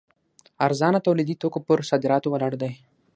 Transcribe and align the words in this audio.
ارزانه 0.65 0.99
تولیدي 1.05 1.35
توکو 1.41 1.59
پر 1.67 1.79
صادراتو 1.89 2.27
ولاړ 2.33 2.53
دی. 2.61 2.71